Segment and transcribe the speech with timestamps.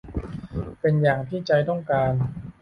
[0.79, 2.11] เป็นอย่างที่ใจต้องการ